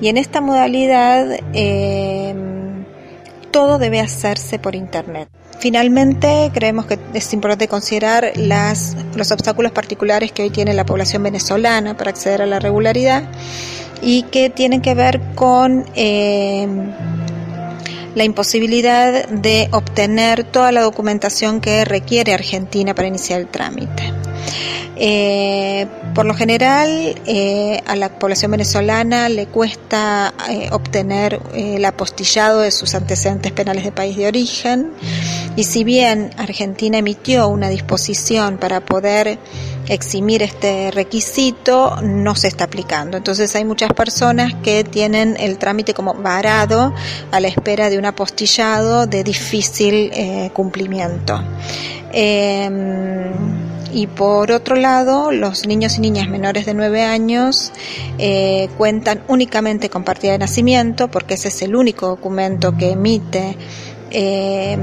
Y 0.00 0.08
en 0.08 0.18
esta 0.18 0.40
modalidad 0.40 1.38
eh, 1.52 2.34
todo 3.50 3.78
debe 3.78 4.00
hacerse 4.00 4.58
por 4.58 4.74
Internet. 4.74 5.28
Finalmente, 5.64 6.50
creemos 6.52 6.84
que 6.84 6.98
es 7.14 7.32
importante 7.32 7.68
considerar 7.68 8.34
los 8.36 9.32
obstáculos 9.32 9.72
particulares 9.72 10.30
que 10.30 10.42
hoy 10.42 10.50
tiene 10.50 10.74
la 10.74 10.84
población 10.84 11.22
venezolana 11.22 11.96
para 11.96 12.10
acceder 12.10 12.42
a 12.42 12.46
la 12.46 12.58
regularidad 12.58 13.22
y 14.02 14.24
que 14.24 14.50
tienen 14.50 14.82
que 14.82 14.94
ver 14.94 15.22
con 15.34 15.86
eh, 15.94 16.68
la 18.14 18.24
imposibilidad 18.24 19.26
de 19.26 19.70
obtener 19.72 20.44
toda 20.44 20.70
la 20.70 20.82
documentación 20.82 21.62
que 21.62 21.86
requiere 21.86 22.34
Argentina 22.34 22.94
para 22.94 23.08
iniciar 23.08 23.40
el 23.40 23.46
trámite. 23.46 24.12
Eh, 24.96 25.86
por 26.14 26.26
lo 26.26 26.34
general, 26.34 27.14
eh, 27.26 27.80
a 27.86 27.96
la 27.96 28.18
población 28.18 28.50
venezolana 28.50 29.30
le 29.30 29.46
cuesta 29.46 30.34
obtener 30.72 31.40
el 31.54 31.82
apostillado 31.86 32.60
de 32.60 32.70
sus 32.70 32.94
antecedentes 32.94 33.50
penales 33.52 33.84
de 33.84 33.92
país 33.92 34.14
de 34.14 34.26
origen 34.26 34.92
y 35.56 35.64
si 35.64 35.84
bien 35.84 36.30
Argentina 36.36 36.98
emitió 36.98 37.48
una 37.48 37.68
disposición 37.68 38.58
para 38.58 38.80
poder 38.80 39.38
eximir 39.88 40.42
este 40.42 40.90
requisito, 40.90 41.96
no 42.02 42.34
se 42.34 42.48
está 42.48 42.64
aplicando. 42.64 43.16
Entonces 43.16 43.54
hay 43.54 43.64
muchas 43.64 43.92
personas 43.92 44.54
que 44.62 44.84
tienen 44.84 45.36
el 45.38 45.58
trámite 45.58 45.94
como 45.94 46.14
varado 46.14 46.94
a 47.30 47.40
la 47.40 47.48
espera 47.48 47.90
de 47.90 47.98
un 47.98 48.06
apostillado 48.06 49.06
de 49.06 49.22
difícil 49.22 50.10
cumplimiento. 50.52 51.40
Y 53.94 54.08
por 54.08 54.50
otro 54.50 54.74
lado, 54.74 55.30
los 55.30 55.68
niños 55.68 55.98
y 55.98 56.00
niñas 56.00 56.28
menores 56.28 56.66
de 56.66 56.74
9 56.74 57.04
años 57.04 57.72
eh, 58.18 58.68
cuentan 58.76 59.22
únicamente 59.28 59.88
con 59.88 60.02
partida 60.02 60.32
de 60.32 60.38
nacimiento, 60.38 61.06
porque 61.06 61.34
ese 61.34 61.46
es 61.46 61.62
el 61.62 61.76
único 61.76 62.08
documento 62.08 62.76
que 62.76 62.90
emite 62.90 63.56
eh, 64.16 64.78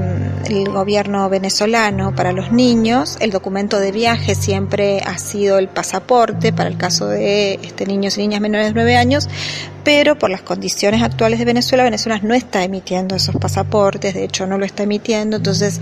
el 0.49 0.65
gobierno 0.69 1.29
venezolano 1.29 2.13
para 2.13 2.33
los 2.33 2.51
niños. 2.51 3.17
El 3.21 3.31
documento 3.31 3.79
de 3.79 3.93
viaje 3.93 4.35
siempre 4.35 4.99
ha 4.99 5.17
sido 5.17 5.57
el 5.57 5.69
pasaporte 5.69 6.51
para 6.51 6.69
el 6.69 6.77
caso 6.77 7.07
de 7.07 7.53
este, 7.63 7.85
niños 7.85 8.17
y 8.17 8.21
niñas 8.21 8.41
menores 8.41 8.67
de 8.67 8.73
9 8.73 8.97
años, 8.97 9.29
pero 9.85 10.19
por 10.19 10.29
las 10.29 10.41
condiciones 10.41 11.01
actuales 11.01 11.39
de 11.39 11.45
Venezuela, 11.45 11.85
Venezuela 11.85 12.19
no 12.21 12.33
está 12.33 12.65
emitiendo 12.65 13.15
esos 13.15 13.37
pasaportes, 13.37 14.13
de 14.13 14.25
hecho 14.25 14.45
no 14.47 14.57
lo 14.57 14.65
está 14.65 14.83
emitiendo, 14.83 15.37
entonces 15.37 15.79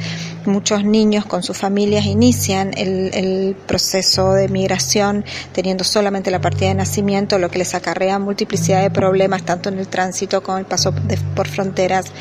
muchos 0.49 0.83
niños 0.83 1.25
con 1.25 1.43
sus 1.43 1.57
familias 1.57 2.05
inician 2.05 2.71
el, 2.75 3.11
el 3.13 3.55
proceso 3.67 4.33
de 4.33 4.49
migración 4.49 5.23
teniendo 5.53 5.83
solamente 5.83 6.31
la 6.31 6.41
partida 6.41 6.69
de 6.69 6.75
nacimiento, 6.75 7.39
lo 7.39 7.49
que 7.49 7.59
les 7.59 7.75
acarrea 7.75 8.19
multiplicidad 8.19 8.81
de 8.81 8.89
problemas 8.89 9.43
tanto 9.43 9.69
en 9.69 9.79
el 9.79 9.87
tránsito 9.87 10.41
como 10.43 10.57
el 10.57 10.65
paso 10.65 10.93
por 11.35 11.47
fronteras, 11.47 12.11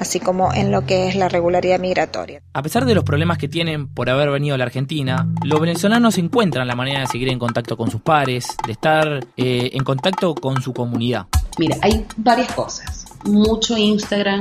así 0.00 0.20
como 0.20 0.52
en 0.52 0.70
lo 0.70 0.86
que 0.86 1.08
es 1.08 1.16
la 1.16 1.28
regularidad 1.28 1.78
migratoria. 1.78 2.42
A 2.52 2.62
pesar 2.62 2.84
de 2.84 2.94
los 2.94 3.04
problemas 3.04 3.38
que 3.38 3.48
tienen 3.48 3.88
por 3.88 4.10
haber 4.10 4.30
venido 4.30 4.54
a 4.54 4.58
la 4.58 4.64
Argentina, 4.64 5.28
los 5.44 5.60
venezolanos 5.60 6.18
encuentran 6.18 6.66
la 6.66 6.74
manera 6.74 7.00
de 7.00 7.06
seguir 7.06 7.28
en 7.28 7.38
contacto 7.38 7.76
con 7.76 7.90
sus 7.90 8.00
pares, 8.00 8.46
de 8.66 8.72
estar 8.72 9.24
eh, 9.36 9.70
en 9.72 9.84
contacto 9.84 10.34
con 10.34 10.62
su 10.62 10.72
comunidad. 10.72 11.26
Mira, 11.58 11.76
hay 11.82 12.06
varias 12.16 12.52
cosas. 12.52 13.06
Mucho 13.24 13.76
Instagram, 13.76 14.40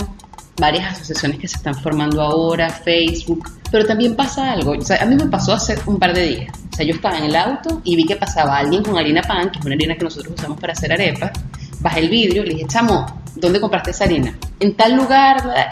varias 0.59 0.93
asociaciones 0.93 1.39
que 1.39 1.47
se 1.47 1.57
están 1.57 1.75
formando 1.75 2.21
ahora, 2.21 2.69
Facebook, 2.69 3.49
pero 3.71 3.85
también 3.85 4.15
pasa 4.15 4.51
algo. 4.51 4.71
O 4.71 4.81
sea, 4.81 5.01
a 5.01 5.05
mí 5.05 5.15
me 5.15 5.27
pasó 5.27 5.53
hace 5.53 5.77
un 5.85 5.99
par 5.99 6.13
de 6.13 6.21
días. 6.23 6.57
O 6.71 6.75
sea, 6.75 6.85
yo 6.85 6.93
estaba 6.93 7.17
en 7.17 7.25
el 7.25 7.35
auto 7.35 7.81
y 7.83 7.95
vi 7.95 8.05
que 8.05 8.15
pasaba 8.15 8.57
alguien 8.57 8.83
con 8.83 8.97
harina 8.97 9.21
pan, 9.21 9.49
que 9.51 9.59
es 9.59 9.65
una 9.65 9.75
harina 9.75 9.95
que 9.95 10.03
nosotros 10.03 10.33
usamos 10.37 10.59
para 10.59 10.73
hacer 10.73 10.91
arepas. 10.91 11.31
Bajé 11.79 11.99
el 11.99 12.09
vidrio 12.09 12.43
y 12.43 12.47
le 12.47 12.53
dije, 12.55 12.67
chamo, 12.67 13.05
¿dónde 13.35 13.59
compraste 13.59 13.91
esa 13.91 14.05
harina? 14.05 14.35
En 14.59 14.75
tal 14.75 14.95
lugar, 14.95 15.69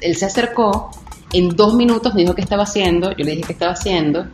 él, 0.00 0.16
se 0.16 0.26
acercó, 0.26 0.90
en 1.32 1.50
dos 1.50 1.74
minutos 1.74 2.14
me 2.14 2.22
dijo 2.22 2.34
qué 2.34 2.42
estaba 2.42 2.62
haciendo, 2.62 3.10
yo 3.12 3.24
le 3.24 3.32
dije 3.32 3.42
qué 3.42 3.52
estaba 3.52 3.72
haciendo, 3.72 4.26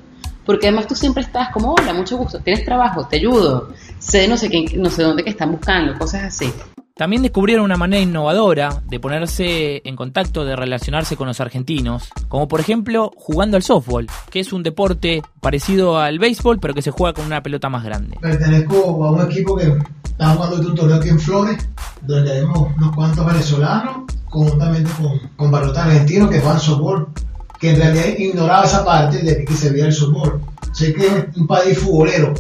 porque 0.44 0.68
además 0.68 0.87
tú 0.87 0.94
siempre 0.94 1.23
estás 1.23 1.49
como, 1.50 1.75
hola, 1.75 1.94
mucho 1.94 2.18
gusto, 2.18 2.38
tienes 2.40 2.64
trabajo, 2.64 3.06
te 3.06 3.16
ayudo, 3.16 3.70
sé 3.99 4.28
no 4.28 4.37
sé 4.37 4.50
qué, 4.50 4.76
no 4.76 4.90
sé 4.90 5.02
dónde 5.02 5.25
que 5.25 5.30
están 5.30 5.50
buscando, 5.50 5.99
cosas 5.99 6.25
así. 6.25 6.52
También 6.97 7.23
descubrieron 7.23 7.65
una 7.65 7.77
manera 7.77 8.01
innovadora 8.01 8.81
de 8.87 9.01
ponerse 9.01 9.83
en 9.85 9.97
contacto, 9.97 10.45
de 10.45 10.55
relacionarse 10.55 11.17
con 11.17 11.27
los 11.27 11.41
argentinos, 11.41 12.09
como 12.29 12.47
por 12.47 12.61
ejemplo 12.61 13.11
jugando 13.17 13.57
al 13.57 13.65
softball, 13.65 14.07
que 14.31 14.39
es 14.39 14.53
un 14.53 14.63
deporte 14.63 15.21
parecido 15.41 15.99
al 15.99 16.21
béisbol, 16.21 16.61
pero 16.61 16.73
que 16.73 16.83
se 16.83 16.93
juega 16.93 17.13
con 17.13 17.27
una 17.27 17.43
pelota 17.43 17.69
más 17.69 17.83
grande. 17.83 18.17
Pertenezco 18.21 19.05
a 19.05 19.11
un 19.11 19.29
equipo 19.29 19.57
que 19.57 19.77
está 20.05 20.37
jugando 20.37 20.69
un 20.69 20.75
torneo 20.77 20.97
aquí 20.99 21.09
en 21.09 21.19
Flores, 21.19 21.69
donde 22.03 22.31
tenemos 22.31 22.69
unos 22.77 22.95
cuantos 22.95 23.27
venezolanos, 23.27 24.05
conjuntamente 24.31 24.89
con, 25.37 25.51
con 25.51 25.77
argentinos 25.77 26.31
que 26.31 26.39
juegan 26.39 26.61
softball, 26.61 27.09
que 27.58 27.70
en 27.70 27.76
realidad 27.76 28.18
ignoraba 28.18 28.64
esa 28.64 28.84
parte 28.84 29.18
de 29.18 29.44
que 29.44 29.54
se 29.54 29.70
veía 29.70 29.87
el 29.87 29.92
softball. 29.92 30.40
Sé 30.73 30.92
que 30.92 31.06
es 31.06 31.37
un 31.37 31.46
país 31.46 31.78
futbolero, 31.78 32.34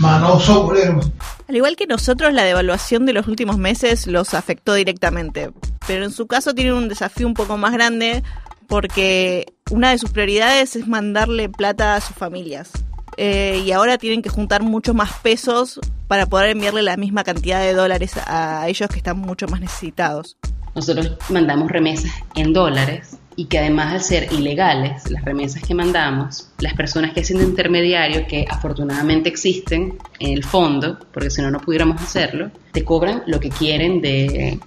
más 0.00 0.20
no 0.20 0.40
softballero. 0.40 1.00
Al 1.48 1.56
igual 1.56 1.76
que 1.76 1.86
nosotros, 1.86 2.32
la 2.32 2.42
devaluación 2.42 3.06
de 3.06 3.12
los 3.12 3.28
últimos 3.28 3.58
meses 3.58 4.06
los 4.06 4.34
afectó 4.34 4.74
directamente, 4.74 5.50
pero 5.86 6.04
en 6.04 6.10
su 6.10 6.26
caso 6.26 6.54
tienen 6.54 6.74
un 6.74 6.88
desafío 6.88 7.26
un 7.26 7.34
poco 7.34 7.56
más 7.56 7.72
grande 7.72 8.24
porque 8.66 9.46
una 9.70 9.90
de 9.90 9.98
sus 9.98 10.10
prioridades 10.10 10.74
es 10.74 10.88
mandarle 10.88 11.48
plata 11.48 11.94
a 11.94 12.00
sus 12.00 12.16
familias. 12.16 12.70
Eh, 13.16 13.62
y 13.64 13.72
ahora 13.72 13.96
tienen 13.96 14.20
que 14.20 14.28
juntar 14.28 14.62
muchos 14.62 14.94
más 14.94 15.10
pesos 15.22 15.80
para 16.06 16.26
poder 16.26 16.50
enviarle 16.50 16.82
la 16.82 16.96
misma 16.96 17.24
cantidad 17.24 17.60
de 17.60 17.72
dólares 17.72 18.12
a 18.26 18.68
ellos 18.68 18.90
que 18.90 18.98
están 18.98 19.18
mucho 19.18 19.46
más 19.46 19.60
necesitados. 19.60 20.36
Nosotros 20.74 21.12
mandamos 21.30 21.70
remesas 21.70 22.12
en 22.34 22.52
dólares 22.52 23.16
y 23.36 23.44
que 23.44 23.58
además 23.58 23.92
al 23.92 24.00
ser 24.00 24.32
ilegales, 24.32 25.10
las 25.10 25.22
remesas 25.24 25.62
que 25.62 25.74
mandamos, 25.74 26.48
las 26.58 26.72
personas 26.72 27.12
que 27.12 27.20
hacen 27.20 27.38
de 27.38 27.44
intermediario, 27.44 28.26
que 28.26 28.46
afortunadamente 28.48 29.28
existen 29.28 29.98
en 30.18 30.32
el 30.32 30.42
fondo, 30.42 30.98
porque 31.12 31.30
si 31.30 31.42
no, 31.42 31.50
no 31.50 31.60
pudiéramos 31.60 32.00
hacerlo, 32.00 32.50
te 32.72 32.82
cobran 32.82 33.22
lo 33.26 33.38
que 33.38 33.50
quieren 33.50 34.00
de, 34.00 34.58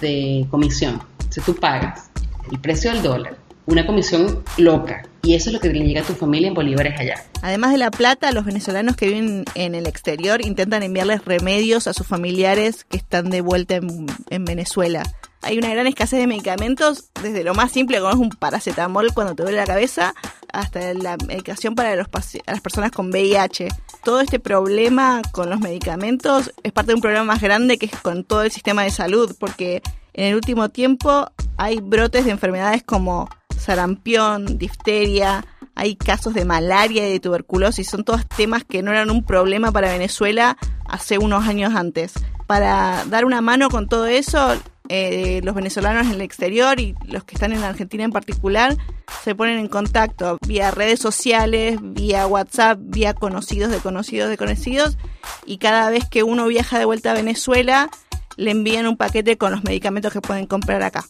de 0.00 0.46
comisión. 0.50 1.02
Si 1.28 1.42
tú 1.42 1.54
pagas 1.54 2.10
el 2.50 2.58
precio 2.58 2.90
del 2.90 3.02
dólar, 3.02 3.36
una 3.66 3.84
comisión 3.84 4.42
loca, 4.56 5.02
y 5.22 5.34
eso 5.34 5.50
es 5.50 5.54
lo 5.54 5.60
que 5.60 5.68
le 5.68 5.84
llega 5.84 6.00
a 6.00 6.04
tu 6.04 6.14
familia 6.14 6.48
en 6.48 6.54
bolívares 6.54 6.98
allá. 6.98 7.16
Además 7.42 7.72
de 7.72 7.78
la 7.78 7.90
plata, 7.90 8.30
los 8.32 8.44
venezolanos 8.44 8.96
que 8.96 9.08
viven 9.08 9.44
en 9.56 9.74
el 9.74 9.86
exterior 9.86 10.40
intentan 10.40 10.84
enviarles 10.84 11.24
remedios 11.24 11.86
a 11.88 11.92
sus 11.92 12.06
familiares 12.06 12.84
que 12.88 12.96
están 12.96 13.28
de 13.28 13.40
vuelta 13.40 13.74
en, 13.74 14.06
en 14.30 14.44
Venezuela 14.44 15.02
hay 15.42 15.58
una 15.58 15.70
gran 15.70 15.86
escasez 15.86 16.18
de 16.18 16.26
medicamentos, 16.26 17.10
desde 17.22 17.44
lo 17.44 17.54
más 17.54 17.72
simple 17.72 17.98
como 17.98 18.10
es 18.10 18.16
un 18.16 18.30
paracetamol 18.30 19.12
cuando 19.14 19.34
te 19.34 19.42
duele 19.42 19.58
la 19.58 19.66
cabeza, 19.66 20.14
hasta 20.52 20.94
la 20.94 21.16
medicación 21.26 21.74
para 21.74 21.94
los 21.96 22.08
las 22.46 22.60
personas 22.60 22.90
con 22.90 23.10
VIH. 23.10 23.68
Todo 24.02 24.20
este 24.20 24.40
problema 24.40 25.22
con 25.32 25.50
los 25.50 25.60
medicamentos 25.60 26.52
es 26.62 26.72
parte 26.72 26.92
de 26.92 26.94
un 26.94 27.00
problema 27.00 27.24
más 27.24 27.40
grande 27.40 27.78
que 27.78 27.86
es 27.86 27.96
con 28.00 28.24
todo 28.24 28.42
el 28.42 28.50
sistema 28.50 28.82
de 28.82 28.90
salud, 28.90 29.36
porque 29.38 29.82
en 30.14 30.26
el 30.26 30.34
último 30.34 30.70
tiempo 30.70 31.30
hay 31.56 31.80
brotes 31.80 32.24
de 32.24 32.30
enfermedades 32.30 32.82
como 32.82 33.28
sarampión, 33.58 34.58
difteria, 34.58 35.44
hay 35.74 35.94
casos 35.94 36.32
de 36.34 36.44
malaria 36.44 37.06
y 37.06 37.12
de 37.12 37.20
tuberculosis, 37.20 37.88
son 37.88 38.04
todos 38.04 38.26
temas 38.26 38.64
que 38.64 38.82
no 38.82 38.90
eran 38.90 39.10
un 39.10 39.24
problema 39.24 39.72
para 39.72 39.92
Venezuela 39.92 40.56
hace 40.86 41.18
unos 41.18 41.46
años 41.46 41.74
antes. 41.74 42.14
Para 42.46 43.04
dar 43.06 43.24
una 43.24 43.40
mano 43.40 43.68
con 43.68 43.88
todo 43.88 44.06
eso, 44.06 44.54
eh, 44.88 45.40
los 45.42 45.54
venezolanos 45.54 46.06
en 46.06 46.14
el 46.14 46.20
exterior 46.20 46.80
y 46.80 46.94
los 47.04 47.24
que 47.24 47.34
están 47.34 47.52
en 47.52 47.60
la 47.60 47.68
Argentina 47.68 48.04
en 48.04 48.12
particular 48.12 48.76
se 49.24 49.34
ponen 49.34 49.58
en 49.58 49.68
contacto 49.68 50.38
vía 50.46 50.70
redes 50.70 51.00
sociales, 51.00 51.78
vía 51.82 52.26
WhatsApp, 52.26 52.78
vía 52.80 53.14
conocidos 53.14 53.70
de 53.70 53.78
conocidos 53.78 54.30
de 54.30 54.36
conocidos 54.36 54.98
y 55.44 55.58
cada 55.58 55.90
vez 55.90 56.04
que 56.08 56.22
uno 56.22 56.46
viaja 56.46 56.78
de 56.78 56.84
vuelta 56.84 57.12
a 57.12 57.14
Venezuela 57.14 57.90
le 58.36 58.50
envían 58.50 58.86
un 58.86 58.96
paquete 58.96 59.36
con 59.36 59.52
los 59.52 59.64
medicamentos 59.64 60.12
que 60.12 60.20
pueden 60.20 60.46
comprar 60.46 60.82
acá. 60.82 61.04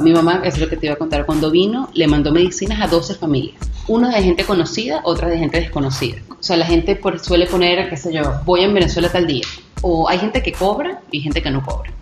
Mi 0.00 0.12
mamá, 0.12 0.40
es 0.44 0.58
lo 0.58 0.68
que 0.68 0.76
te 0.76 0.86
iba 0.86 0.94
a 0.94 0.98
contar, 0.98 1.24
cuando 1.24 1.50
vino 1.50 1.88
le 1.94 2.06
mandó 2.08 2.32
medicinas 2.32 2.80
a 2.80 2.88
12 2.88 3.14
familias. 3.14 3.56
Una 3.86 4.14
de 4.14 4.22
gente 4.22 4.44
conocida, 4.44 5.00
otra 5.04 5.28
de 5.28 5.38
gente 5.38 5.60
desconocida. 5.60 6.20
O 6.30 6.42
sea, 6.42 6.56
la 6.56 6.66
gente 6.66 7.00
suele 7.22 7.46
poner, 7.46 7.88
qué 7.88 7.96
sé 7.96 8.12
yo, 8.12 8.22
voy 8.44 8.62
en 8.62 8.74
Venezuela 8.74 9.08
tal 9.10 9.26
día. 9.26 9.44
O 9.82 10.08
hay 10.08 10.18
gente 10.18 10.42
que 10.42 10.52
cobra 10.52 11.00
y 11.10 11.20
gente 11.20 11.42
que 11.42 11.50
no 11.50 11.62
cobra. 11.62 11.92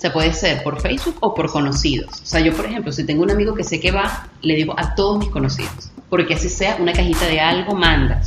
O 0.00 0.02
sea, 0.02 0.14
puede 0.14 0.32
ser 0.32 0.62
por 0.62 0.80
Facebook 0.80 1.16
o 1.20 1.34
por 1.34 1.52
conocidos. 1.52 2.22
O 2.22 2.24
sea, 2.24 2.40
yo, 2.40 2.56
por 2.56 2.64
ejemplo, 2.64 2.90
si 2.90 3.04
tengo 3.04 3.22
un 3.22 3.30
amigo 3.30 3.54
que 3.54 3.62
sé 3.62 3.78
que 3.80 3.90
va, 3.90 4.30
le 4.40 4.54
digo 4.54 4.74
a 4.78 4.94
todos 4.94 5.18
mis 5.18 5.28
conocidos. 5.28 5.90
Porque 6.08 6.32
así 6.32 6.48
sea 6.48 6.78
una 6.80 6.94
cajita 6.94 7.26
de 7.26 7.38
algo, 7.38 7.74
mandas. 7.74 8.26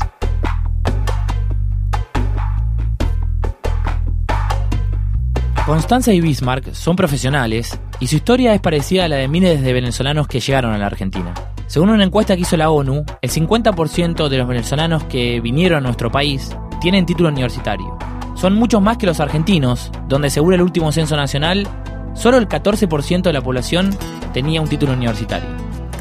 Constanza 5.65 6.13
y 6.13 6.21
Bismarck 6.21 6.73
son 6.73 6.95
profesionales 6.95 7.79
y 7.99 8.05
su 8.05 8.17
historia 8.17 8.53
es 8.53 8.61
parecida 8.61 9.05
a 9.05 9.07
la 9.07 9.15
de 9.15 9.27
miles 9.27 9.63
de 9.63 9.73
venezolanos 9.73 10.27
que 10.27 10.41
llegaron 10.41 10.73
a 10.73 10.77
la 10.77 10.85
Argentina. 10.85 11.33
Según 11.65 11.89
una 11.89 12.03
encuesta 12.03 12.35
que 12.35 12.43
hizo 12.43 12.55
la 12.55 12.69
ONU, 12.69 13.03
el 13.19 13.31
50% 13.31 14.27
de 14.29 14.37
los 14.37 14.47
venezolanos 14.47 15.05
que 15.05 15.41
vinieron 15.41 15.79
a 15.79 15.81
nuestro 15.81 16.11
país 16.11 16.55
tienen 16.81 17.07
título 17.07 17.29
universitario 17.29 17.97
son 18.35 18.55
muchos 18.55 18.81
más 18.81 18.97
que 18.97 19.05
los 19.05 19.19
argentinos, 19.19 19.91
donde 20.07 20.29
según 20.29 20.53
el 20.53 20.61
último 20.61 20.91
censo 20.91 21.15
nacional, 21.15 21.67
solo 22.13 22.37
el 22.37 22.47
14% 22.47 23.21
de 23.21 23.33
la 23.33 23.41
población 23.41 23.95
tenía 24.33 24.61
un 24.61 24.67
título 24.67 24.93
universitario. 24.93 25.49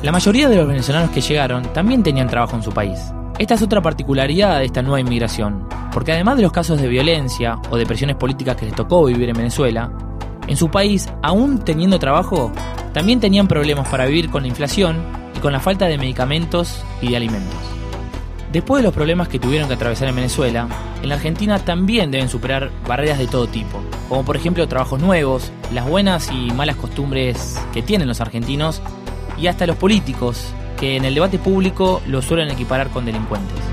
La 0.03 0.13
mayoría 0.13 0.49
de 0.49 0.57
los 0.57 0.67
venezolanos 0.67 1.11
que 1.11 1.21
llegaron 1.21 1.63
también 1.73 2.03
tenían 2.03 2.29
trabajo 2.29 2.57
en 2.57 2.63
su 2.63 2.73
país. 2.73 2.99
Esta 3.39 3.55
es 3.55 3.63
otra 3.63 3.81
particularidad 3.81 4.59
de 4.59 4.67
esta 4.67 4.83
nueva 4.83 5.01
inmigración, 5.01 5.69
porque 5.93 6.13
además 6.13 6.37
de 6.37 6.43
los 6.43 6.53
casos 6.53 6.81
de 6.81 6.89
violencia 6.89 7.59
o 7.71 7.77
de 7.77 7.87
presiones 7.87 8.17
políticas 8.17 8.57
que 8.57 8.67
les 8.67 8.75
tocó 8.75 9.05
vivir 9.05 9.29
en 9.29 9.37
Venezuela, 9.37 9.91
en 10.47 10.57
su 10.57 10.71
país, 10.71 11.09
aún 11.23 11.61
teniendo 11.61 11.99
trabajo, 11.99 12.53
también 12.93 13.21
tenían 13.21 13.49
problemas 13.49 13.89
para 13.89 14.07
vivir 14.07 14.31
con 14.31 14.43
la 14.43 14.49
inflación 14.49 15.03
y 15.37 15.39
con 15.39 15.53
la 15.53 15.61
falta 15.61 15.87
de 15.87 15.99
medicamentos 15.99 16.85
y 17.01 17.11
de 17.11 17.17
alimentos. 17.17 17.82
Después 18.53 18.83
de 18.83 18.85
los 18.85 18.95
problemas 18.95 19.29
que 19.29 19.39
tuvieron 19.39 19.67
que 19.67 19.75
atravesar 19.75 20.09
en 20.09 20.17
Venezuela, 20.17 20.69
en 21.03 21.09
la 21.09 21.15
Argentina 21.15 21.59
también 21.59 22.11
deben 22.11 22.29
superar 22.29 22.71
barreras 22.87 23.19
de 23.19 23.27
todo 23.27 23.47
tipo, 23.47 23.83
como 24.11 24.27
por 24.27 24.37
ejemplo 24.37 24.69
trabajos 24.69 25.01
nuevos, 25.01 25.51
las 25.73 25.89
buenas 25.89 26.31
y 26.31 26.51
malas 26.51 26.77
costumbres 26.77 27.59
que 27.73 27.81
tienen 27.81 28.09
los 28.09 28.21
argentinos 28.21 28.83
y 29.39 29.47
hasta 29.47 29.67
los 29.67 29.77
políticos, 29.77 30.53
que 30.79 30.97
en 30.97 31.07
el 31.07 31.15
debate 31.15 31.39
público 31.39 32.03
lo 32.07 32.21
suelen 32.21 32.51
equiparar 32.51 32.91
con 32.91 33.07
delincuentes. 33.07 33.72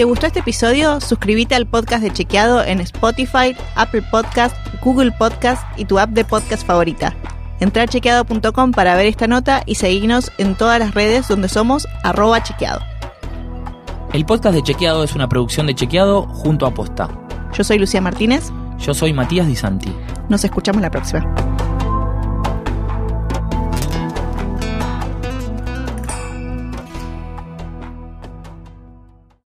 Te 0.00 0.04
gustó 0.04 0.26
este 0.26 0.40
episodio, 0.40 0.98
suscríbete 0.98 1.54
al 1.54 1.66
podcast 1.66 2.02
de 2.02 2.10
Chequeado 2.10 2.64
en 2.64 2.80
Spotify, 2.80 3.54
Apple 3.74 4.00
Podcast, 4.10 4.56
Google 4.82 5.12
Podcast 5.12 5.62
y 5.78 5.84
tu 5.84 5.98
app 5.98 6.08
de 6.12 6.24
podcast 6.24 6.66
favorita. 6.66 7.14
Entra 7.60 7.82
a 7.82 7.86
chequeado.com 7.86 8.72
para 8.72 8.96
ver 8.96 9.04
esta 9.04 9.26
nota 9.26 9.62
y 9.66 9.74
seguirnos 9.74 10.32
en 10.38 10.54
todas 10.54 10.78
las 10.78 10.94
redes 10.94 11.28
donde 11.28 11.50
somos 11.50 11.86
arroba 12.02 12.42
chequeado. 12.42 12.80
El 14.14 14.24
podcast 14.24 14.54
de 14.54 14.62
Chequeado 14.62 15.04
es 15.04 15.14
una 15.14 15.28
producción 15.28 15.66
de 15.66 15.74
Chequeado 15.74 16.22
junto 16.28 16.64
a 16.64 16.72
Posta. 16.72 17.10
Yo 17.52 17.62
soy 17.62 17.78
Lucía 17.78 18.00
Martínez. 18.00 18.50
Yo 18.78 18.94
soy 18.94 19.12
Matías 19.12 19.48
Di 19.48 19.54
Santi. 19.54 19.92
Nos 20.30 20.42
escuchamos 20.42 20.80
la 20.80 20.90
próxima. 20.90 21.30